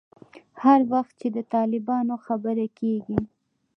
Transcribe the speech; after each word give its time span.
هر 0.63 0.79
وخت 0.91 1.13
چې 1.21 1.27
د 1.35 1.37
طالبانو 1.53 2.15
خبره 2.25 2.65
کېږي. 2.79 3.19